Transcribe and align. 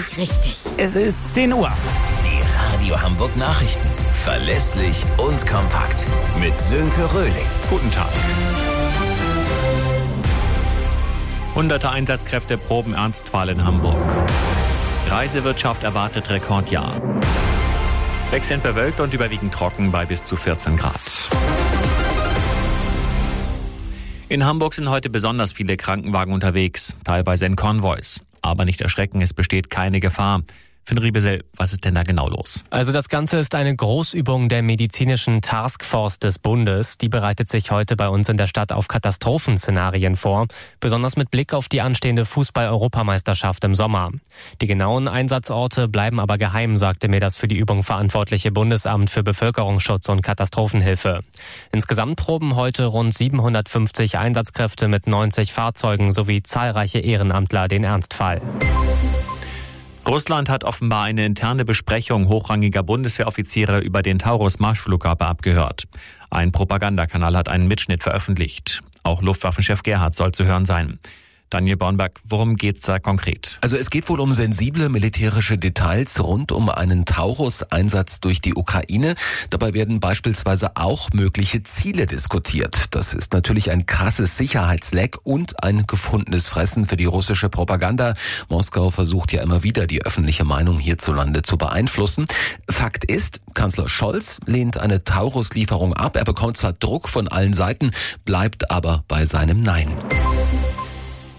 nicht 0.00 0.16
richtig. 0.16 0.56
Es 0.78 0.96
ist 0.96 1.34
10 1.34 1.52
Uhr. 1.52 1.70
Die 2.24 2.40
Radio 2.56 3.00
Hamburg 3.00 3.36
Nachrichten. 3.36 3.86
Verlässlich 4.12 5.04
und 5.18 5.46
kompakt. 5.46 6.06
Mit 6.38 6.58
Sönke 6.58 7.12
Röhling. 7.12 7.46
Guten 7.68 7.90
Tag. 7.90 8.08
Hunderte 11.54 11.90
Einsatzkräfte 11.90 12.56
proben 12.56 12.94
Ernstfall 12.94 13.50
in 13.50 13.62
Hamburg. 13.62 13.98
Reisewirtschaft 15.08 15.82
erwartet 15.82 16.30
Rekordjahr. 16.30 16.94
Wechselnd 18.30 18.62
bewölkt 18.62 19.00
und 19.00 19.12
überwiegend 19.12 19.52
trocken 19.52 19.90
bei 19.90 20.06
bis 20.06 20.24
zu 20.24 20.36
14 20.36 20.78
Grad. 20.78 21.28
In 24.30 24.46
Hamburg 24.46 24.72
sind 24.72 24.88
heute 24.88 25.10
besonders 25.10 25.52
viele 25.52 25.76
Krankenwagen 25.76 26.32
unterwegs, 26.32 26.96
teilweise 27.04 27.44
in 27.44 27.56
Konvois. 27.56 28.22
Aber 28.42 28.64
nicht 28.64 28.80
erschrecken, 28.80 29.20
es 29.20 29.34
besteht 29.34 29.70
keine 29.70 30.00
Gefahr. 30.00 30.42
Finn 30.84 30.98
Riebesell, 30.98 31.44
was 31.56 31.72
ist 31.72 31.84
denn 31.84 31.94
da 31.94 32.02
genau 32.02 32.28
los? 32.28 32.64
Also 32.70 32.92
das 32.92 33.08
Ganze 33.08 33.38
ist 33.38 33.54
eine 33.54 33.74
Großübung 33.74 34.48
der 34.48 34.62
medizinischen 34.62 35.40
Taskforce 35.40 36.18
des 36.18 36.38
Bundes. 36.38 36.98
Die 36.98 37.08
bereitet 37.08 37.48
sich 37.48 37.70
heute 37.70 37.96
bei 37.96 38.08
uns 38.08 38.28
in 38.28 38.36
der 38.36 38.48
Stadt 38.48 38.72
auf 38.72 38.88
Katastrophenszenarien 38.88 40.16
vor, 40.16 40.46
besonders 40.80 41.16
mit 41.16 41.30
Blick 41.30 41.54
auf 41.54 41.68
die 41.68 41.80
anstehende 41.80 42.24
Fußball-Europameisterschaft 42.24 43.62
im 43.64 43.74
Sommer. 43.74 44.10
Die 44.60 44.66
genauen 44.66 45.06
Einsatzorte 45.06 45.86
bleiben 45.86 46.18
aber 46.18 46.38
geheim, 46.38 46.76
sagte 46.76 47.08
mir 47.08 47.20
das 47.20 47.36
für 47.36 47.46
die 47.46 47.56
Übung 47.56 47.84
verantwortliche 47.84 48.50
Bundesamt 48.50 49.10
für 49.10 49.22
Bevölkerungsschutz 49.22 50.08
und 50.08 50.22
Katastrophenhilfe. 50.22 51.20
Insgesamt 51.72 52.16
proben 52.16 52.56
heute 52.56 52.86
rund 52.86 53.14
750 53.14 54.18
Einsatzkräfte 54.18 54.88
mit 54.88 55.06
90 55.06 55.52
Fahrzeugen 55.52 56.10
sowie 56.10 56.42
zahlreiche 56.42 56.98
Ehrenamtler 56.98 57.68
den 57.68 57.84
Ernstfall. 57.84 58.40
Russland 60.10 60.48
hat 60.48 60.64
offenbar 60.64 61.04
eine 61.04 61.24
interne 61.24 61.64
Besprechung 61.64 62.26
hochrangiger 62.26 62.82
Bundeswehroffiziere 62.82 63.78
über 63.78 64.02
den 64.02 64.18
Taurus-Marschflugkörper 64.18 65.28
abgehört. 65.28 65.84
Ein 66.30 66.50
Propagandakanal 66.50 67.36
hat 67.36 67.48
einen 67.48 67.68
Mitschnitt 67.68 68.02
veröffentlicht. 68.02 68.82
Auch 69.04 69.22
Luftwaffenchef 69.22 69.84
Gerhard 69.84 70.16
soll 70.16 70.32
zu 70.32 70.44
hören 70.44 70.66
sein. 70.66 70.98
Daniel 71.50 71.76
Bornberg, 71.76 72.20
worum 72.24 72.54
geht's 72.54 72.82
da 72.82 73.00
konkret? 73.00 73.58
Also 73.60 73.76
es 73.76 73.90
geht 73.90 74.08
wohl 74.08 74.20
um 74.20 74.34
sensible 74.34 74.88
militärische 74.88 75.58
Details 75.58 76.20
rund 76.20 76.52
um 76.52 76.70
einen 76.70 77.04
Taurus-Einsatz 77.04 78.20
durch 78.20 78.40
die 78.40 78.54
Ukraine. 78.54 79.16
Dabei 79.50 79.74
werden 79.74 79.98
beispielsweise 79.98 80.76
auch 80.76 81.10
mögliche 81.12 81.64
Ziele 81.64 82.06
diskutiert. 82.06 82.86
Das 82.92 83.14
ist 83.14 83.32
natürlich 83.32 83.72
ein 83.72 83.84
krasses 83.84 84.36
Sicherheitsleck 84.36 85.18
und 85.24 85.64
ein 85.64 85.88
gefundenes 85.88 86.46
Fressen 86.46 86.84
für 86.84 86.96
die 86.96 87.06
russische 87.06 87.48
Propaganda. 87.48 88.14
Moskau 88.48 88.90
versucht 88.90 89.32
ja 89.32 89.42
immer 89.42 89.64
wieder, 89.64 89.88
die 89.88 90.04
öffentliche 90.04 90.44
Meinung 90.44 90.78
hierzulande 90.78 91.42
zu 91.42 91.58
beeinflussen. 91.58 92.26
Fakt 92.68 93.04
ist, 93.04 93.40
Kanzler 93.54 93.88
Scholz 93.88 94.38
lehnt 94.46 94.78
eine 94.78 95.02
Taurus-Lieferung 95.02 95.94
ab. 95.94 96.16
Er 96.16 96.24
bekommt 96.24 96.56
zwar 96.56 96.74
Druck 96.74 97.08
von 97.08 97.26
allen 97.26 97.54
Seiten, 97.54 97.90
bleibt 98.24 98.70
aber 98.70 99.02
bei 99.08 99.26
seinem 99.26 99.62
Nein. 99.62 99.90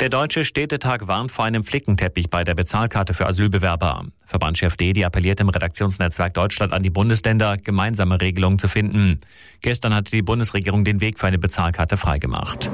Der 0.00 0.08
Deutsche 0.08 0.46
Städtetag 0.46 1.08
warnt 1.08 1.30
vor 1.30 1.44
einem 1.44 1.62
Flickenteppich 1.62 2.30
bei 2.30 2.42
der 2.42 2.54
Bezahlkarte 2.54 3.12
für 3.12 3.26
Asylbewerber. 3.26 4.06
Verbandchef 4.24 4.78
Dedi 4.78 5.04
appelliert 5.04 5.40
im 5.40 5.50
Redaktionsnetzwerk 5.50 6.32
Deutschland 6.32 6.72
an 6.72 6.82
die 6.82 6.88
Bundesländer, 6.88 7.58
gemeinsame 7.58 8.18
Regelungen 8.18 8.58
zu 8.58 8.66
finden. 8.66 9.20
Gestern 9.60 9.94
hatte 9.94 10.10
die 10.10 10.22
Bundesregierung 10.22 10.84
den 10.84 11.02
Weg 11.02 11.18
für 11.18 11.26
eine 11.26 11.38
Bezahlkarte 11.38 11.98
freigemacht. 11.98 12.70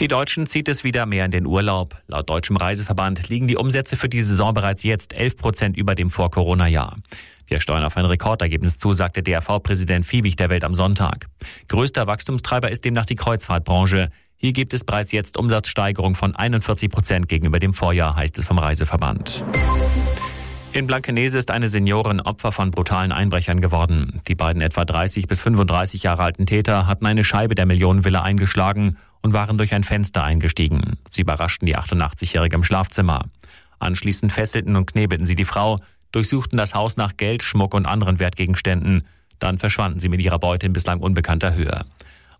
Die 0.00 0.08
Deutschen 0.08 0.48
zieht 0.48 0.68
es 0.68 0.82
wieder 0.82 1.06
mehr 1.06 1.26
in 1.26 1.30
den 1.30 1.46
Urlaub. 1.46 1.94
Laut 2.08 2.28
Deutschem 2.28 2.56
Reiseverband 2.56 3.28
liegen 3.28 3.46
die 3.46 3.56
Umsätze 3.56 3.96
für 3.96 4.08
die 4.08 4.22
Saison 4.22 4.52
bereits 4.52 4.82
jetzt 4.82 5.12
11 5.12 5.36
Prozent 5.36 5.76
über 5.76 5.94
dem 5.94 6.10
Vor-Corona-Jahr. 6.10 6.98
Wir 7.46 7.60
steuern 7.60 7.84
auf 7.84 7.96
ein 7.96 8.04
Rekordergebnis 8.04 8.78
zu, 8.78 8.94
sagte 8.94 9.22
DRV-Präsident 9.22 10.04
Fiebig 10.04 10.34
der 10.34 10.50
Welt 10.50 10.64
am 10.64 10.74
Sonntag. 10.74 11.28
Größter 11.68 12.08
Wachstumstreiber 12.08 12.72
ist 12.72 12.84
demnach 12.84 13.06
die 13.06 13.14
Kreuzfahrtbranche. 13.14 14.10
Hier 14.44 14.52
gibt 14.52 14.74
es 14.74 14.84
bereits 14.84 15.10
jetzt 15.10 15.38
Umsatzsteigerung 15.38 16.14
von 16.14 16.36
41 16.36 16.90
Prozent 16.90 17.30
gegenüber 17.30 17.58
dem 17.58 17.72
Vorjahr, 17.72 18.14
heißt 18.14 18.36
es 18.36 18.44
vom 18.44 18.58
Reiseverband. 18.58 19.42
In 20.74 20.86
Blankenese 20.86 21.38
ist 21.38 21.50
eine 21.50 21.70
Seniorin 21.70 22.20
Opfer 22.20 22.52
von 22.52 22.70
brutalen 22.70 23.10
Einbrechern 23.10 23.62
geworden. 23.62 24.20
Die 24.28 24.34
beiden 24.34 24.60
etwa 24.60 24.84
30 24.84 25.28
bis 25.28 25.40
35 25.40 26.02
Jahre 26.02 26.24
alten 26.24 26.44
Täter 26.44 26.86
hatten 26.86 27.06
eine 27.06 27.24
Scheibe 27.24 27.54
der 27.54 27.64
Millionenvilla 27.64 28.20
eingeschlagen 28.20 28.98
und 29.22 29.32
waren 29.32 29.56
durch 29.56 29.72
ein 29.72 29.82
Fenster 29.82 30.22
eingestiegen. 30.24 30.98
Sie 31.08 31.22
überraschten 31.22 31.64
die 31.64 31.78
88-Jährige 31.78 32.56
im 32.56 32.64
Schlafzimmer. 32.64 33.24
Anschließend 33.78 34.30
fesselten 34.30 34.76
und 34.76 34.92
knebelten 34.92 35.24
sie 35.24 35.36
die 35.36 35.46
Frau, 35.46 35.78
durchsuchten 36.12 36.58
das 36.58 36.74
Haus 36.74 36.98
nach 36.98 37.16
Geld, 37.16 37.42
Schmuck 37.42 37.72
und 37.72 37.86
anderen 37.86 38.18
Wertgegenständen. 38.18 39.04
Dann 39.38 39.56
verschwanden 39.56 40.00
sie 40.00 40.10
mit 40.10 40.20
ihrer 40.20 40.38
Beute 40.38 40.66
in 40.66 40.74
bislang 40.74 41.00
unbekannter 41.00 41.54
Höhe. 41.54 41.86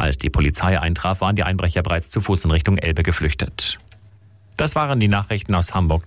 Als 0.00 0.16
die 0.16 0.30
Polizei 0.30 0.80
eintraf, 0.80 1.20
waren 1.20 1.36
die 1.36 1.42
Einbrecher 1.42 1.82
bereits 1.82 2.08
zu 2.08 2.22
Fuß 2.22 2.46
in 2.46 2.50
Richtung 2.50 2.78
Elbe 2.78 3.02
geflüchtet. 3.02 3.78
Das 4.56 4.74
waren 4.74 4.98
die 4.98 5.08
Nachrichten 5.08 5.54
aus 5.54 5.74
Hamburg. 5.74 6.06